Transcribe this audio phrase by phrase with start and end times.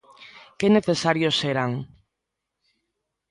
[0.57, 1.71] Que necesarios eran!